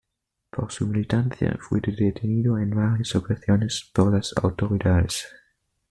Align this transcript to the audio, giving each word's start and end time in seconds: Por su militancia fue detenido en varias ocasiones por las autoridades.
Por 0.49 0.71
su 0.71 0.87
militancia 0.87 1.59
fue 1.61 1.79
detenido 1.79 2.57
en 2.57 2.71
varias 2.71 3.15
ocasiones 3.15 3.87
por 3.93 4.11
las 4.11 4.33
autoridades. 4.41 5.27